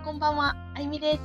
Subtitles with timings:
[0.00, 0.56] は、こんばんは。
[0.74, 1.20] あゆみです。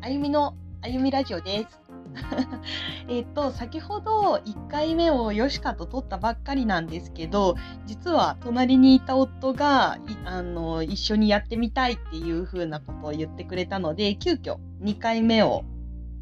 [0.00, 1.80] あゆみのあゆみラジオです。
[3.08, 15.64] えっと、先ほど1回目をよしかと撮ったばっかりなんですけど、実は隣にいた夫がいあの一緒にやってみたいっていう風なことを言ってくれたので、急遽2回目を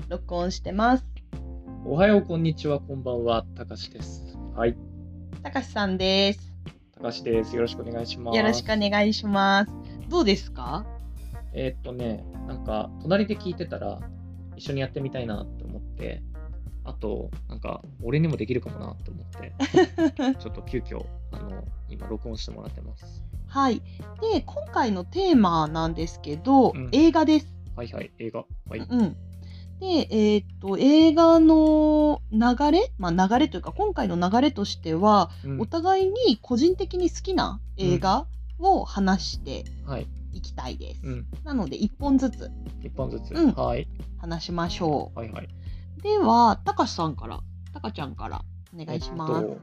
[0.09, 1.07] 録音してます。
[1.87, 4.37] おはよう、こんにちは、こんばんは、たかしです。
[4.57, 4.77] はい、
[5.43, 6.53] たかしさんです。
[6.95, 7.55] たかしです。
[7.55, 8.37] よろしくお願いします。
[8.39, 9.73] よろしくお願いします。
[10.09, 10.85] どうですか？
[11.55, 14.01] えーっとね、なんか、隣で聞いてたら、
[14.57, 16.23] 一緒にやってみたいなって思って、
[16.85, 19.55] あと、なんか、俺にもできるかもなって思って、
[20.39, 23.25] ちょっと急遽、あの、今、録音してもらってます。
[23.47, 23.81] はい。
[24.33, 27.55] で、今回のテーマなんですけど、うん映画です。
[27.77, 28.45] はいはい、映画。
[28.69, 28.81] はい。
[28.81, 29.17] うん。
[29.81, 38.27] で、えーっと、映画の流れ、まあ流れというか、今回の流れとしては、うんお互いに個人的に好きな映画
[38.59, 40.09] を話してはい。
[40.35, 41.01] いきたいです。
[41.05, 41.27] うん。
[41.45, 42.51] なので、1本ずつ
[42.83, 43.33] 一本ずつ。
[43.33, 43.89] うんはい。
[44.19, 45.49] 話しましょはいはい。
[45.99, 46.03] う。
[46.03, 47.41] では、たかしさんから、
[47.73, 48.43] たかちゃんから
[48.75, 49.33] お願いします。
[49.33, 49.59] えっと、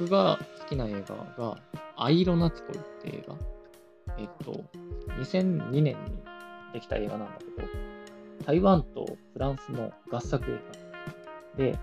[0.00, 1.58] 僕が好きな映画が、
[1.96, 3.34] 藍色夏恋って映画。
[4.18, 4.64] えっと、
[5.20, 5.94] 2002年に
[6.72, 7.68] できた映画なんだけど、
[8.44, 10.58] 台湾とフランスの合作映
[11.56, 11.78] 画で、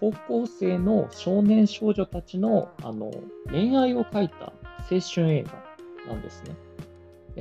[0.00, 3.12] 高校生の少年少女たちのあの
[3.50, 4.52] 恋愛を描いた
[4.90, 6.54] 青春映画なんですね。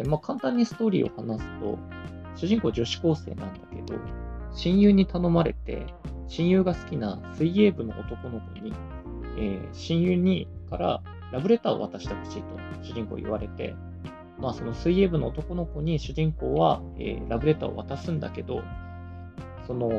[0.03, 1.77] でまあ、簡単にストーリーを話すと、
[2.35, 3.99] 主人公女子高生なんだけど、
[4.53, 5.87] 親友に頼まれて、
[6.27, 8.73] 親友が好きな水泳部の男の子に、
[9.37, 11.01] えー親友にから
[11.33, 12.47] ラブレターを渡してほしいと
[12.81, 13.75] 主人公言われて、
[14.39, 18.63] まあ、その水泳部の男の子に主人公は、えーラブレターを渡すんだけど、
[19.67, 19.91] その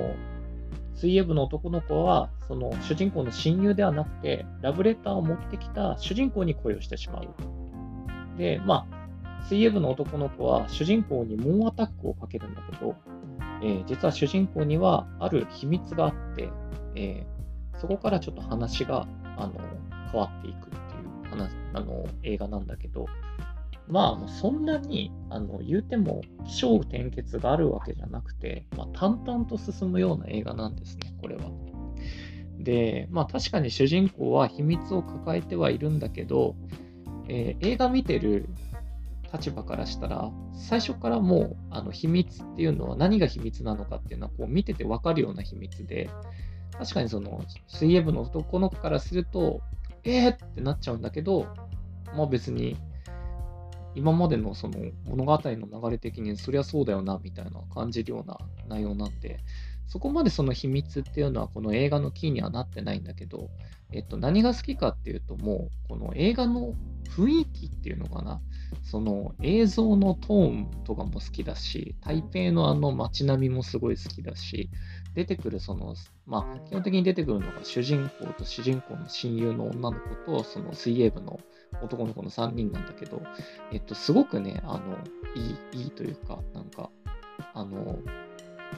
[0.94, 7.28] 水泳部の男の子はその主人公の親友ではなくて、ラブレターを持ってきた主人公に恋をしてしまう。
[8.38, 8.99] で、まあ、
[9.48, 12.96] 水泳部の男の子は主人公に猛アタックをかけるんだけど、
[13.62, 16.48] えー実は主人公にはある秘密があって、
[16.94, 17.40] えー
[17.80, 19.06] そこからちょっと話が
[19.38, 19.54] あの
[20.12, 20.78] 変わっていくってい
[21.26, 23.06] う話あの映画なんだけど、
[23.88, 31.50] まあ、そんなにあの言うても起承転結があるわけじゃなくて、まあ、淡々と進むような映画なんですね、これは。
[32.58, 36.54] で、まあ確かに主人公は秘密を抱えてはいるんだけど、
[37.28, 38.48] えー映画見てる
[39.32, 46.10] 立場からしたら、最初からもうあの秘密っていうのは何が秘密なのかっていうのはこう見てて分かるような秘密で、
[46.78, 49.60] 確かにその水泳部の男の子からすると、
[50.04, 51.46] えーってなっちゃうんだけど、
[52.16, 52.76] まあ別に
[53.94, 58.38] 今までのその物語の流れ的にそりゃそうだよなみたいな感じるような
[58.68, 59.40] 内容なんで、
[59.86, 63.50] そこまでその秘密っていうのはこの映画のキーにはなってないんだけど、
[63.92, 66.74] えっと、何が好きかっていうともうこの映画の
[67.08, 68.40] 雰囲気っていうのかな。
[68.82, 74.70] その映像のトーンとかも好きだし台北のあの街並みもすごい好きだし
[75.14, 75.94] 出てくるその
[76.26, 81.40] まあ基本的に出てくるのが主人公と主人公の親友の女の子とその水泳部の
[81.82, 83.22] 男の子の3人なんだけど
[83.72, 84.98] えっとすごくねあの
[85.34, 86.90] いいいいというかなんか
[87.54, 87.98] あの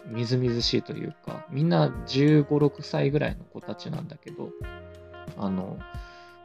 [0.07, 4.51] みずみずしいというかみんな1 5 6歳ぐらいの子たちなんだけど
[5.37, 5.79] あの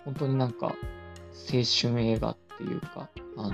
[0.06, 3.54] 本当になんか青春映画っていうかあの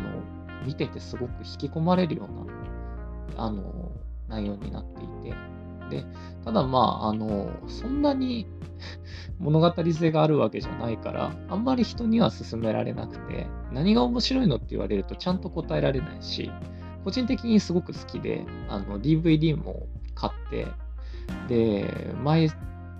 [0.65, 3.91] 見ててすごく引き込まれるようなあの
[4.27, 5.35] 内容になっていて。
[5.89, 6.05] で
[6.43, 8.47] ただまああのそんなに
[9.39, 16.51] 物語性があるわけじゃないからあんまり人には勧められなくて何が面白いのって言われるとちゃんと答えられないし
[17.03, 20.67] 個人的にすごく好きであの DVD も買って
[21.47, 22.49] で毎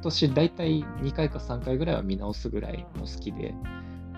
[0.01, 3.53] 年大体2回か3回ぐらいは見直すぐらいも好きで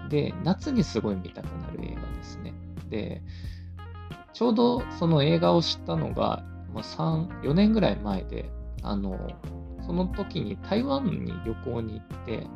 [0.09, 2.53] で夏にすごい見たくなる映画ですね
[2.89, 3.21] で
[4.33, 6.43] ちょうどその映画を知ったのが、
[6.73, 8.49] まあ、3 4年ぐらい前で
[8.83, 9.17] あの
[9.85, 12.47] その時に台湾に旅行に行って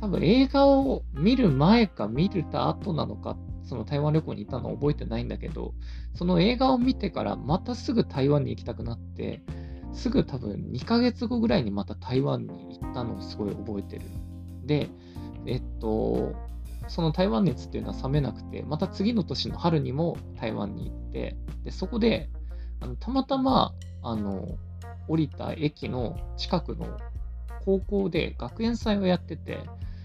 [0.00, 5.74] 多分映画を見る前か見るた後なのかその台湾旅行に行ったのは覚えてないんだけど
[6.14, 9.42] その映画を見てからまたすぐ台湾に行きたくなって
[9.96, 14.04] すぐ多分2ヶ月後ぐらいにまた台湾に行ったのをすごい覚えてる。
[14.64, 14.88] で、
[15.46, 16.34] えっと、
[16.88, 22.30] その台湾熱っていうのは冷めなくて、また次の年の春にも台湾に行って、でそこで
[22.80, 24.58] あのたまたまあの
[25.08, 26.98] 降りた駅の近くの
[27.64, 29.60] 高校で学園祭をやってて、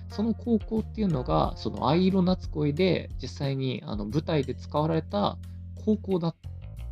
[0.10, 5.38] その高校っていうのが、その藍色夏恋で実際にあの舞台で使われた
[5.86, 6.36] 高校だっ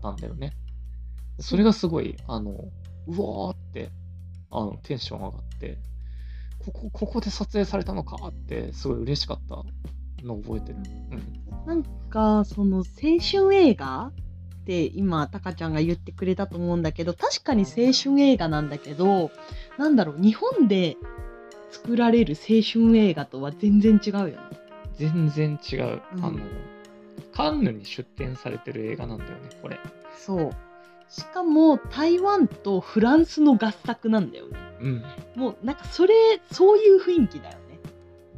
[0.02, 0.54] たんだよね。
[1.40, 2.52] それがすごい、あの、
[3.08, 3.92] うわーって、
[4.52, 5.78] あの、テンション上がって、
[6.60, 9.64] ここ、ここで撮影されたのかって、すごい嬉しかった
[10.26, 10.78] のを覚えてる。
[10.78, 11.66] うん。
[11.66, 12.84] なんかその青
[13.20, 14.14] 春映画っ
[14.60, 19.32] って今タカちゃんが言ってくれたと思うんだけど確かに青春映画なんだけど
[19.80, 20.96] なんだろう日本で
[21.72, 24.38] 作られる青春映画とは全然違うよね。
[24.96, 26.40] 全然違う、うんあの
[27.32, 29.80] カンヌに出展されてる映画なんだよねこれ
[30.18, 30.52] そう
[31.10, 34.58] しかも台湾とフランスの合作なんだよね。
[34.82, 35.04] うん
[35.36, 36.14] もうなんかそれ
[36.52, 37.80] そういう雰囲気だよね。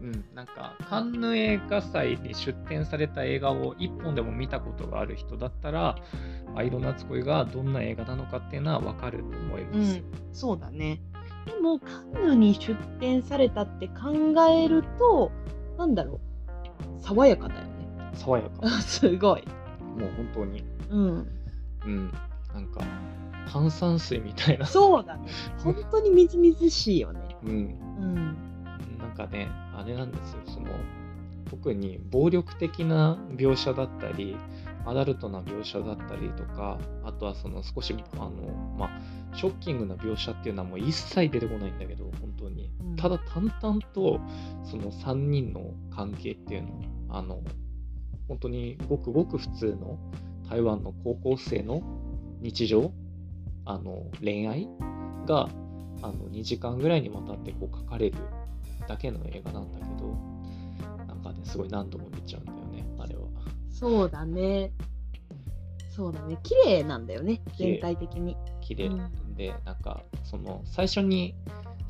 [0.01, 5.95] うん、なんかカンヌ映画祭に出展された映画を一本でも見たことがある人だったら
[6.55, 9.77] 「アイロナツ恋」がどんな映画なのかっていうのは分かると思います。
[9.77, 11.01] うん、そうだね。
[11.45, 14.11] でもカンヌに出展されたって考
[14.49, 15.31] えると
[15.77, 17.69] なんだろう爽やかだよね。
[18.13, 18.69] 爽やか。
[18.81, 19.43] すごい。
[19.97, 21.27] もう本当に、うん。
[21.85, 22.11] うん、
[22.53, 22.81] なんか
[23.51, 24.65] 炭酸水みたいな。
[24.65, 25.27] そうだね。
[25.63, 27.19] 本当にみずみずしいよね。
[27.43, 28.15] うん、うん。
[28.97, 30.67] なんかね、あれなんですよ、その
[31.49, 34.37] 特に暴力的な描写だったり、
[34.85, 42.71] アダルトな描写だったりとか、あとはその少しあの、まあ、ショッキングな描写っていうのはもう一切出てこないんだけど、本当に。
[42.79, 44.19] うんただ淡々と
[44.63, 47.41] その3人の関係っていうのを、あの、
[48.27, 49.97] 本当にごくごく普通の
[50.49, 51.81] 台湾の高校生の
[52.41, 52.91] 日常、
[53.65, 54.67] あの恋愛
[55.25, 55.49] が
[56.01, 58.17] あの2時間ぐらいにわたってこう書かれる
[58.87, 60.15] だけの映画なんだけど、
[61.07, 63.21] なんかね、すごい何度も見ちゃうんだよね、あれは。
[63.69, 64.71] そうだね。
[65.89, 66.37] そうだね。
[66.43, 67.41] 綺麗なんだよね。
[67.57, 68.35] 全体的に。
[68.61, 71.35] 綺麗うんで、なんか、その最初に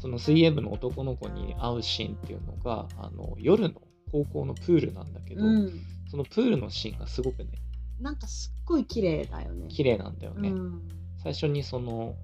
[0.01, 3.81] その水泳部の男の子に会うシーンっていうのが、あの夜の
[4.12, 5.71] 高校のプールなんだけど、うん。
[6.09, 7.51] そのプールのシーンがすごくね、
[8.00, 9.68] なんかすっごい綺麗だよね。
[9.68, 10.50] 綺麗なんだよね。
[10.50, 10.81] うん。
[11.21, 12.15] 最初にその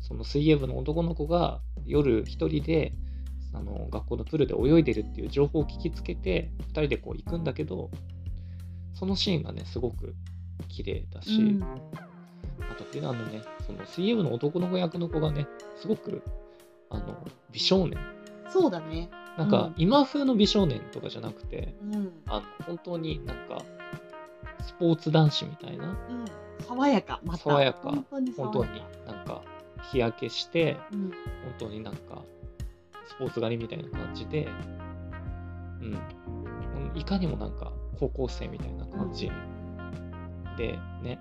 [0.00, 2.92] その水泳部の男の子が夜一人で
[3.52, 7.90] あの学校のプールで泳いでるっていう情報を聞きつけて2人でこう行くんだけど
[8.94, 10.14] そのシーンがねすごく
[10.68, 11.64] 綺麗だし、うん
[12.70, 15.46] あとっていうのはあのねその水泳部の男の子役の子がね
[15.80, 16.22] すごく
[16.88, 17.98] あの美少年
[18.48, 19.10] そうだね。
[19.36, 22.12] なんかうん今風の美少年とかじゃなくて、うん。
[22.26, 23.62] あの本当になんか
[24.66, 26.24] スポーツ男子みたいなうん。
[26.66, 27.20] 爽やか。
[27.24, 27.44] また。
[27.44, 29.42] 爽やか本当になんか
[29.90, 31.00] 日焼けしてうん。
[31.10, 31.12] 本
[31.58, 32.22] 当になんか
[33.06, 34.48] スポーツ狩りみたいな感じで、
[35.80, 35.94] うん、
[36.88, 39.30] うんいかにもなんか高校生みたいな感じ
[40.56, 41.18] でね、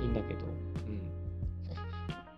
[0.00, 0.48] いいんだけど、う
[0.90, 1.12] ん、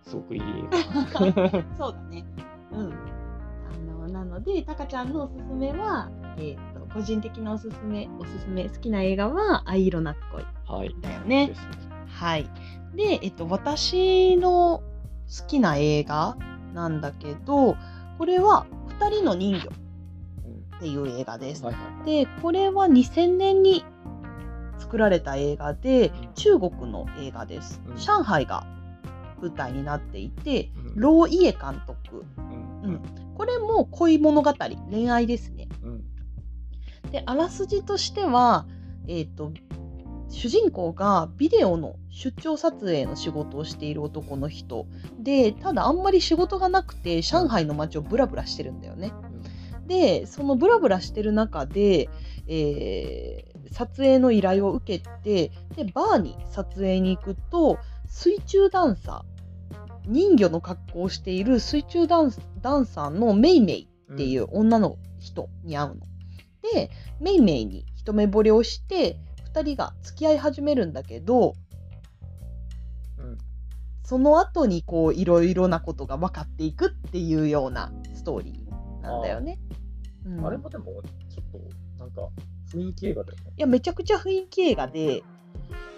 [0.02, 0.42] すごくいい。
[1.76, 2.24] そうだね。
[2.72, 2.92] うん。
[2.92, 10.44] あの、なので、タカちゃんのおすすめは、えっ、と、個人的なおすすめ、おすすめ、好きな映画は、藍色夏恋
[10.78, 10.94] はい。
[11.00, 11.54] だよねで。
[11.54, 11.66] すね。
[12.08, 12.50] はい。
[12.94, 14.82] で、えっと、私の
[15.40, 16.36] 好きな映画
[16.74, 17.76] なんだけど、
[18.18, 18.66] これは、
[19.00, 19.62] 二人の人魚っ
[20.74, 21.64] うんていう映画です。
[21.64, 22.24] はいはいはい。
[22.24, 23.84] で、これは2000年に
[24.78, 27.80] 作られた映画で、中国の映画です。
[27.88, 28.66] うん上海が
[29.40, 32.24] 舞台になっていて、うんロー・イエ監督。
[32.84, 33.00] うんうん
[33.34, 34.52] これも恋物語、
[34.90, 35.68] 恋愛ですね。
[35.82, 36.04] うん
[37.12, 38.66] で、あらすじとしては、
[39.06, 39.52] えっ、と、
[40.28, 44.86] 主人公がビデオの出張撮影の仕事をしている男の人
[45.18, 49.12] で、ただあんまり仕事がなくて、上海の街をブラブラしてるんだよね。
[49.86, 52.08] で、そのブラブラしてる中で、
[52.48, 66.11] えー撮影の依頼を受けて、で、バーに撮影に行くと、水中ダンサー、人魚の格好をしている水中ダンスダンサーのメイメイうんっていう女の人に会うの。
[66.62, 66.90] で、
[67.20, 69.18] メイメイに一目惚れをして、
[69.52, 71.54] 2人が付き合い始めるんだけど、
[73.18, 73.38] うん。
[74.04, 79.58] その後にこういろいろなことが分かっていくっていうようなストーリーなんだよね。
[80.24, 80.46] うん。
[80.46, 80.84] あれもでも、
[81.28, 81.60] ちょっ
[81.98, 82.28] と、なんか、
[82.72, 83.52] 雰囲気映画だよね。
[83.56, 85.22] いやめちゃくちゃ雰囲気映画で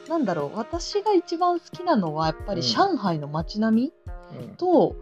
[0.08, 2.66] なんだろう私が一番好きなのはやっぱりうん。
[2.66, 3.92] 上海の街並み
[4.38, 4.56] うん。
[4.56, 4.96] と、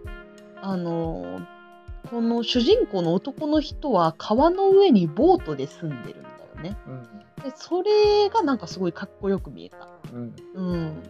[0.61, 1.62] あのー
[2.11, 6.77] この主人公の男の人は川の上にボートで住んでるんだよね。
[6.87, 9.89] うんでそれがなんかすごいかっこよく見えた。
[10.13, 11.03] うんうん、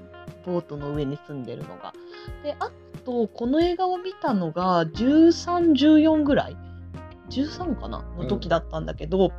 [0.46, 1.92] ボートの上に住んでるのが。
[2.42, 2.70] であ
[3.04, 6.56] とこの映画を見たのが1314ぐらい
[7.28, 8.02] 13かな？
[8.16, 9.30] の時だったんだけど、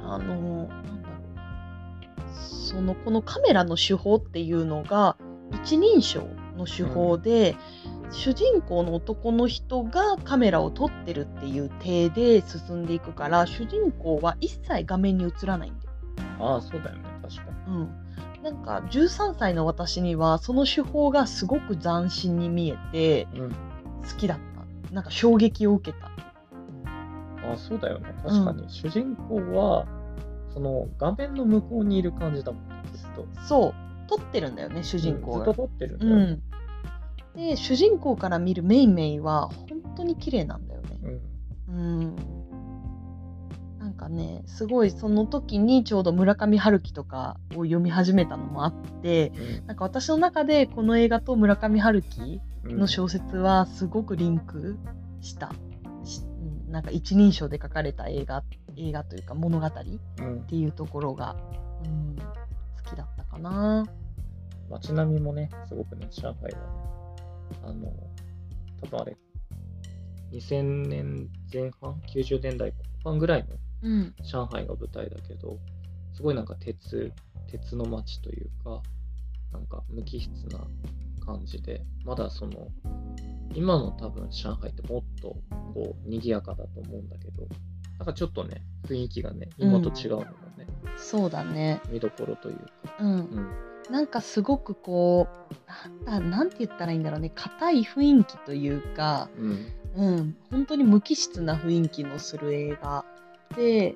[0.00, 5.16] あのなんだろうそのこのカメラの手法っていうのが
[5.64, 7.56] 一人称の手法で、
[8.12, 15.92] 主人公の男の人がカメラを撮ってるっていう体で進んでいくから主人公は一切画面に映らないんだよ。
[16.38, 17.74] ああ、そうだよね、確かに。
[17.74, 23.50] うん、なんか13歳の私にはその手法がすごく斬新に見えてうん。
[23.50, 23.56] 好
[24.18, 24.38] きだっ
[24.90, 28.68] たなんか衝撃を受けたああ、そうだよね、確かに。
[28.68, 29.86] 主人公は、
[30.52, 33.26] その画面の向こうにいる感じだもんね、ずっと。
[33.46, 35.62] そう撮ってるんだよね主人公がずっと。
[35.62, 36.40] 撮ってるんだよね。
[37.34, 40.98] うん、で主人公から見るメイメイは本当に綺麗なんだよね。
[41.68, 42.16] うんうん、
[43.78, 49.32] なんかねすごいその時にちょうど村上春樹とかを読み始めたのもあって
[49.66, 54.78] なんか私の中でこの映画と村上春樹うんの小説はすごくリンク
[55.20, 55.52] した。
[56.04, 56.22] し
[56.66, 58.42] うんなんか一人称で書かれた映画
[58.76, 59.72] 映画というか物語っ
[60.18, 61.36] うんていうところが、
[61.84, 63.84] うん、好きだったかな。
[64.72, 66.56] 街並みもね、すごくね、上海はね、
[67.62, 67.92] あの、
[68.80, 69.16] 多分あれ、
[70.32, 72.76] 2000年前半、90年代後
[73.10, 75.58] 半ぐらいのうん、上海が舞台だけど、
[76.14, 77.12] すごいなんか鉄、
[77.48, 78.80] 鉄の街というか、
[79.52, 80.60] なんか無機質な
[81.24, 82.68] 感じで、まだその、
[83.54, 85.36] 今の多分上海ってもっと
[85.74, 87.46] こう賑やかだと思うんだけど、
[87.98, 90.24] なんかちょっとね、雰囲気がね、今と違うのも
[90.56, 90.66] ね、
[90.96, 91.80] そうだね。
[91.90, 93.08] 見どころというか、うん。
[93.08, 93.50] う、ん、
[93.92, 95.28] なんかすごくこ
[96.06, 97.30] うなんだなんて言ったらいいんだろうね。
[97.34, 103.04] 硬い雰囲気というか、うん、うん、本当に無機質な雰囲気のする映画。
[103.54, 103.94] で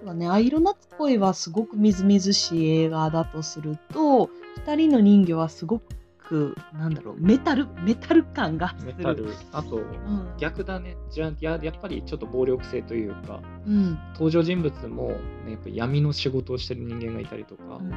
[0.00, 4.30] そうだね「藍色夏恋」はすごくみずみずしい映画だとすると
[4.66, 7.16] 「二人の人魚」はすごくなんだろう。
[7.18, 8.94] メタルメタル感がする。
[8.98, 10.34] メタル、あと、うん。
[10.38, 10.96] 逆だね。
[11.10, 13.98] じゃややっぱりちょっと暴力性というかうん。
[14.12, 15.08] 登場人物も、
[15.46, 17.92] ね、やっぱ闇の仕事をしてる人間がいたりとか、うん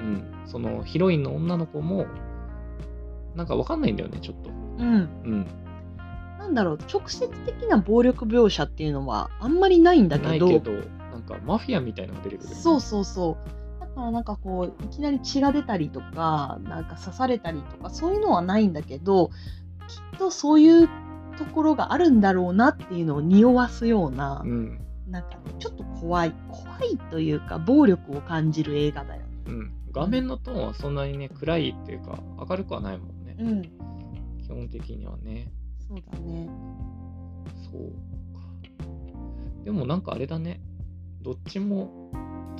[0.00, 0.24] うん。
[0.46, 2.06] そのヒロインの女の子も
[3.34, 4.94] なんかわかんないんだよねちょっと、うん。
[5.24, 5.46] うん、
[6.38, 13.36] なんだろう直接的な暴力描写っていうのはあんまりないんだけどないけどなんかマフィアみたいなのが出てくるよね、そうそうそ
[13.78, 13.80] う。
[13.80, 19.30] だからなんかこういきなり血が出たりとかなんか刺されたりとかそういうのはないんだけど
[19.88, 20.88] きっとそういう
[21.38, 24.80] ところがあるんだろうなっていうのを匂わすような、うん。
[25.08, 29.28] なんかねちょっと怖い怖いというか暴力を感じる映画だよね。
[29.46, 33.62] うん、画面のトーンはそんなにね暗いっていうか明るくはないもんね、うん、
[34.42, 35.52] 基本的にはね。
[35.88, 36.48] そうだね。
[37.70, 37.82] そう
[38.34, 38.40] か。
[39.64, 40.60] でもなんかあれだね。
[41.22, 42.10] どっちも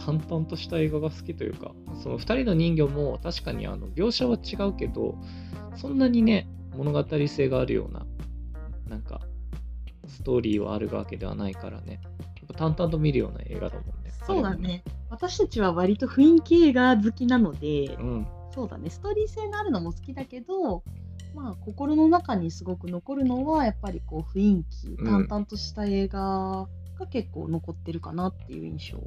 [0.05, 1.73] 淡々とした映画が好きというか
[2.03, 5.19] その2人の人魚も確かにあの描写は違うけど
[5.77, 8.07] そんなにね物語性があるような
[8.89, 9.21] なんか
[10.07, 12.01] ストーリーはあるわけではないからね。
[12.03, 12.09] や
[12.45, 14.13] っぱ淡々と見るような映画だもんね。
[14.27, 14.85] そうだね。
[15.15, 20.83] 私たちは割と雰囲気映画好きなので、うんそうだね、ストーリー性のあるのも好きだけど、
[21.35, 26.69] まあ、心の中にすごく残るのは、やっぱりこう雰囲気、うん淡々とした映画
[26.99, 28.99] が結構残ってるかなっていう印象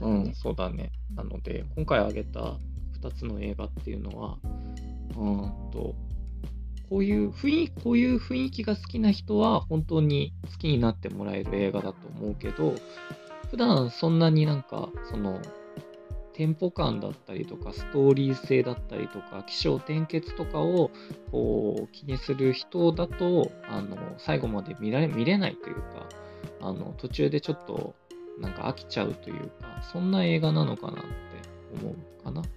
[0.00, 0.34] だうん、よね。
[0.34, 0.92] そうだね。
[1.14, 2.56] なので、今回挙げた
[3.00, 5.94] 2つの映画っていうのは、うーんと、
[6.88, 12.74] こういう雰囲気、こういう雰囲気が好きな人は本当に好きになってもらえる映画だと思うけど、
[13.50, 15.40] 普段そんなになんか、その、
[16.38, 20.92] テンポ感だったりとか、ストーリー性だったりとか、起承転結とかを
[21.32, 26.06] こう気にする人だと、あの、最後まで見られ見れないというか、
[26.60, 27.96] あの、途中でちょっと
[28.38, 31.08] なんか飽きちゃうというか、そんな映画なのかなって
[31.82, 32.42] 思うかな。
[32.44, 32.48] そ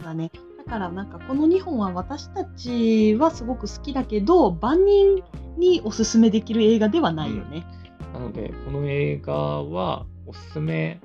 [0.00, 0.30] うだね。
[0.64, 5.22] だからなんかこの2本は私たちはすごく好きだけど、万人
[5.58, 7.66] におすすめできる映画ではないよね。
[8.14, 11.00] なので、この映画はおすすめ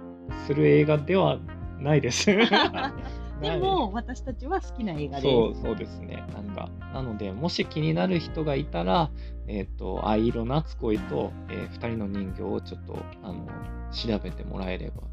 [0.46, 1.40] する映画では
[1.80, 2.28] ないです。
[3.42, 5.24] でも私たちは好きな映画です。
[5.24, 6.24] そうそうですね。
[6.34, 9.10] なんか、なので、もし気になる人がいたら、
[9.48, 13.46] えっ、と、藍色夏恋と、えー二人の人形をちょっと、あの、
[13.92, 15.08] 調べてもらえればと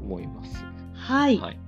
[0.00, 0.64] 思います。
[0.92, 1.38] はい。
[1.38, 1.58] はい。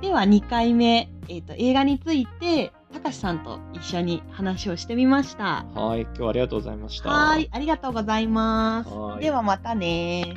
[0.00, 5.66] では2回目、えーと、映画について、たかしさんと一緒に話をしてみました。
[5.74, 6.02] はい。
[6.02, 7.10] 今日はありがとうございました。
[7.10, 9.16] はい、ありがとうございますは。
[9.18, 10.34] いではまたね